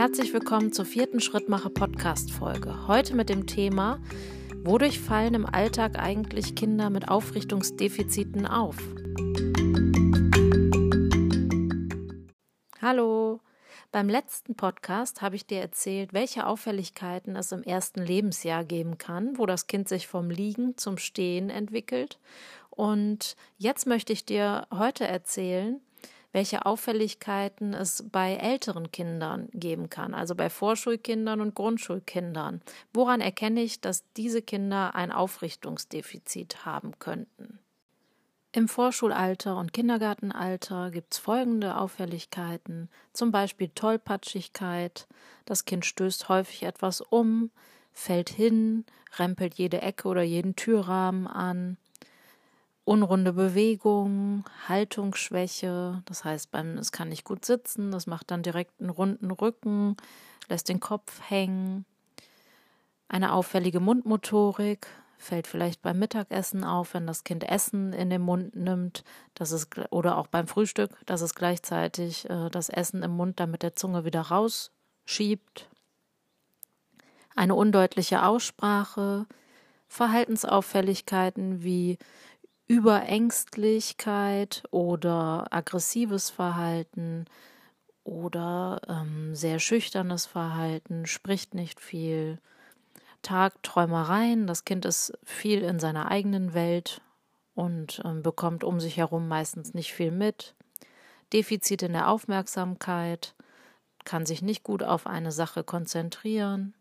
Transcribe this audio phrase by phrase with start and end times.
[0.00, 2.88] Herzlich willkommen zur vierten Schrittmacher Podcast Folge.
[2.88, 4.00] Heute mit dem Thema
[4.64, 8.78] Wodurch fallen im Alltag eigentlich Kinder mit Aufrichtungsdefiziten auf?
[12.80, 13.40] Hallo.
[13.92, 19.36] Beim letzten Podcast habe ich dir erzählt, welche Auffälligkeiten es im ersten Lebensjahr geben kann,
[19.36, 22.18] wo das Kind sich vom Liegen zum Stehen entwickelt.
[22.70, 25.78] Und jetzt möchte ich dir heute erzählen,
[26.32, 32.60] welche Auffälligkeiten es bei älteren Kindern geben kann, also bei Vorschulkindern und Grundschulkindern.
[32.92, 37.58] Woran erkenne ich, dass diese Kinder ein Aufrichtungsdefizit haben könnten?
[38.52, 45.06] Im Vorschulalter und Kindergartenalter gibt es folgende Auffälligkeiten, zum Beispiel Tollpatschigkeit,
[45.44, 47.50] das Kind stößt häufig etwas um,
[47.92, 48.84] fällt hin,
[49.18, 51.76] rempelt jede Ecke oder jeden Türrahmen an,
[52.84, 58.90] unrunde Bewegung, Haltungsschwäche, das heißt, es kann nicht gut sitzen, das macht dann direkt einen
[58.90, 59.96] runden Rücken,
[60.48, 61.84] lässt den Kopf hängen,
[63.08, 64.86] eine auffällige Mundmotorik,
[65.18, 69.68] fällt vielleicht beim Mittagessen auf, wenn das Kind Essen in den Mund nimmt, dass es,
[69.90, 73.76] oder auch beim Frühstück, dass es gleichzeitig äh, das Essen im Mund dann mit der
[73.76, 75.68] Zunge wieder rausschiebt.
[77.36, 79.26] Eine undeutliche Aussprache,
[79.88, 81.98] Verhaltensauffälligkeiten wie
[82.70, 87.24] Überängstlichkeit oder aggressives Verhalten
[88.04, 92.38] oder ähm, sehr schüchternes Verhalten, spricht nicht viel,
[93.22, 94.46] Tagträumereien.
[94.46, 97.02] Das Kind ist viel in seiner eigenen Welt
[97.56, 100.54] und ähm, bekommt um sich herum meistens nicht viel mit.
[101.32, 103.34] Defizit in der Aufmerksamkeit,
[104.04, 106.74] kann sich nicht gut auf eine Sache konzentrieren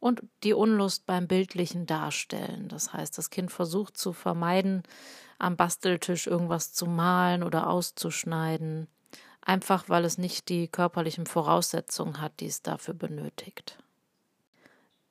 [0.00, 2.68] und die Unlust beim bildlichen Darstellen.
[2.68, 4.82] Das heißt, das Kind versucht zu vermeiden,
[5.38, 8.88] am Basteltisch irgendwas zu malen oder auszuschneiden,
[9.42, 13.78] einfach weil es nicht die körperlichen Voraussetzungen hat, die es dafür benötigt.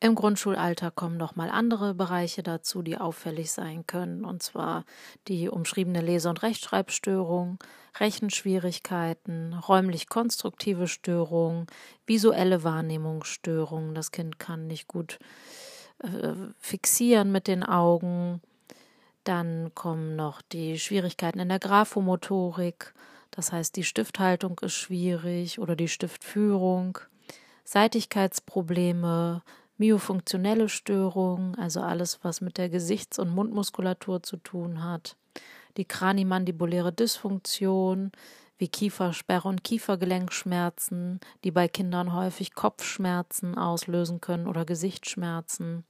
[0.02, 4.84] Im Grundschulalter kommen nochmal andere Bereiche dazu, die auffällig sein können, und zwar
[5.28, 7.58] die umschriebene Lese- und Rechtschreibstörung,
[8.00, 11.66] Rechenschwierigkeiten, räumlich-konstruktive Störungen,
[12.06, 13.96] visuelle Wahrnehmungsstörungen.
[13.96, 15.18] Das Kind kann nicht gut
[16.04, 18.42] äh, fixieren mit den Augen.
[19.26, 22.94] Dann kommen noch die Schwierigkeiten in der Graphomotorik,
[23.32, 27.00] das heißt, die Stifthaltung ist schwierig oder die Stiftführung,
[27.64, 29.42] Seitigkeitsprobleme,
[29.78, 35.18] myofunktionelle Störungen, also alles, was mit der Gesichts- und Mundmuskulatur zu tun hat,
[35.76, 38.12] die kranimandibuläre Dysfunktion,
[38.58, 45.84] wie Kiefersperre und Kiefergelenkschmerzen, die bei Kindern häufig Kopfschmerzen auslösen können oder Gesichtsschmerzen,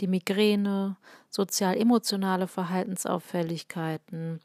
[0.00, 0.96] die Migräne,
[1.30, 4.40] sozial-emotionale Verhaltensauffälligkeiten,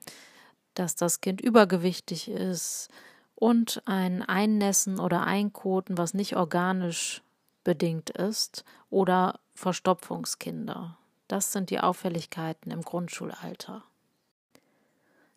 [0.74, 2.90] dass das Kind übergewichtig ist
[3.36, 7.22] und ein Einnässen oder Einkoten, was nicht organisch
[7.64, 10.98] bedingt ist oder Verstopfungskinder.
[11.28, 13.84] Das sind die Auffälligkeiten im Grundschulalter.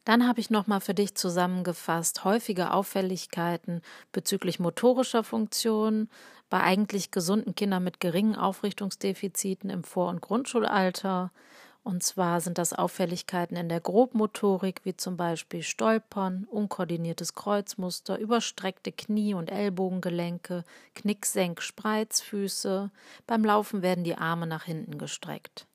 [0.05, 6.11] Dann habe ich nochmal für dich zusammengefasst häufige Auffälligkeiten bezüglich motorischer Funktionen
[6.51, 11.31] bei eigentlich gesunden Kindern mit geringen Aufrichtungsdefiziten im Vor- und Grundschulalter
[11.85, 18.93] und zwar sind das Auffälligkeiten in der Grobmotorik, wie zum Beispiel Stolpern, unkoordiniertes Kreuzmuster, überstreckte
[18.93, 20.65] Knie- und Ellbogengelenke,
[20.95, 22.91] Knicksenk, Spreizfüße.
[23.27, 25.67] Beim Laufen werden die Arme nach hinten gestreckt.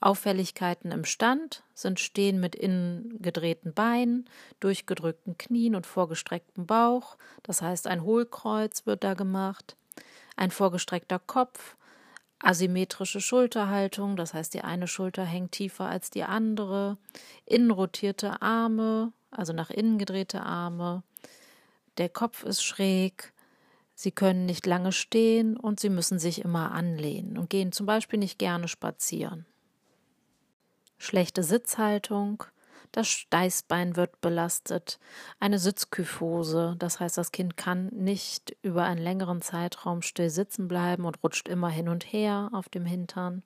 [0.00, 4.28] Auffälligkeiten im Stand sind Stehen mit innen gedrehten Beinen,
[4.58, 9.76] durchgedrückten Knien und vorgestrecktem Bauch, das heißt ein Hohlkreuz wird da gemacht,
[10.36, 11.76] ein vorgestreckter Kopf,
[12.38, 16.96] asymmetrische Schulterhaltung, das heißt, die eine Schulter hängt tiefer als die andere,
[17.44, 21.02] innenrotierte Arme, also nach innen gedrehte Arme,
[21.98, 23.34] der Kopf ist schräg,
[23.94, 28.18] sie können nicht lange stehen und sie müssen sich immer anlehnen und gehen zum Beispiel
[28.18, 29.44] nicht gerne spazieren.
[31.02, 32.44] Schlechte Sitzhaltung,
[32.92, 35.00] das Steißbein wird belastet,
[35.38, 41.06] eine Sitzkyphose, das heißt, das Kind kann nicht über einen längeren Zeitraum still sitzen bleiben
[41.06, 43.42] und rutscht immer hin und her auf dem Hintern.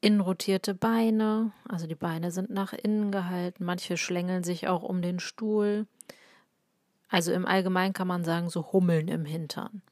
[0.00, 5.20] Innenrotierte Beine, also die Beine sind nach innen gehalten, manche schlängeln sich auch um den
[5.20, 5.86] Stuhl.
[7.10, 9.82] Also im Allgemeinen kann man sagen, so Hummeln im Hintern.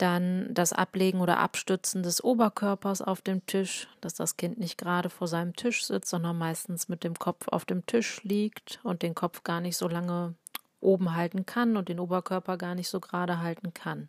[0.00, 5.10] Dann das Ablegen oder Abstützen des Oberkörpers auf dem Tisch, dass das Kind nicht gerade
[5.10, 9.14] vor seinem Tisch sitzt, sondern meistens mit dem Kopf auf dem Tisch liegt und den
[9.14, 10.36] Kopf gar nicht so lange
[10.80, 14.08] oben halten kann und den Oberkörper gar nicht so gerade halten kann.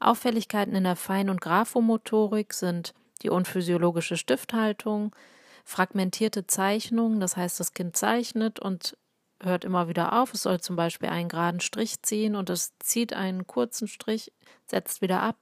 [0.00, 5.14] Auffälligkeiten in der Fein- und Graphomotorik sind die unphysiologische Stifthaltung,
[5.64, 8.96] fragmentierte Zeichnung, das heißt, das Kind zeichnet und
[9.42, 10.34] hört immer wieder auf.
[10.34, 14.32] Es soll zum Beispiel einen geraden Strich ziehen und es zieht einen kurzen Strich,
[14.66, 15.36] setzt wieder ab,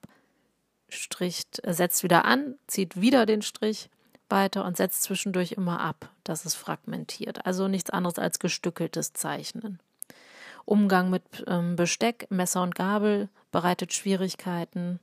[0.89, 3.91] stricht, äh, setzt wieder an, zieht wieder den Strich
[4.29, 6.11] weiter und setzt zwischendurch immer ab.
[6.25, 7.47] Das ist fragmentiert.
[7.47, 9.81] Also nichts anderes als gestückeltes Zeichnen.
[10.65, 15.01] Umgang mit ähm, Besteck, Messer und Gabel bereitet Schwierigkeiten.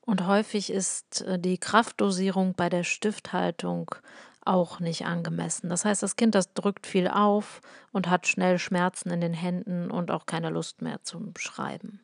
[0.00, 3.94] Und häufig ist äh, die Kraftdosierung bei der Stifthaltung
[4.44, 5.68] auch nicht angemessen.
[5.68, 7.60] Das heißt, das Kind, das drückt viel auf
[7.92, 12.00] und hat schnell Schmerzen in den Händen und auch keine Lust mehr zum Schreiben.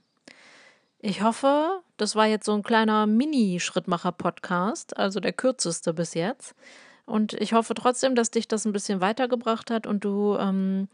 [1.00, 6.54] Ich hoffe, das war jetzt so ein kleiner Mini-Schrittmacher-Podcast, also der kürzeste bis jetzt.
[7.06, 10.88] Und ich hoffe trotzdem, dass dich das ein bisschen weitergebracht hat und du ähm,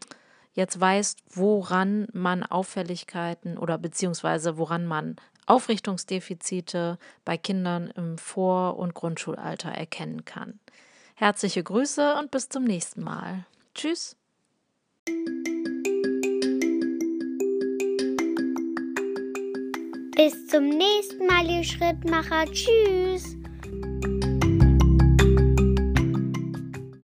[0.53, 8.93] jetzt weißt, woran man Auffälligkeiten oder beziehungsweise woran man Aufrichtungsdefizite bei Kindern im Vor- und
[8.93, 10.59] Grundschulalter erkennen kann.
[11.17, 13.45] Herzliche Grüße und bis zum nächsten Mal.
[13.73, 14.17] Tschüss.
[20.15, 22.45] Bis zum nächsten Mal, ihr Schrittmacher.
[22.51, 23.37] Tschüss.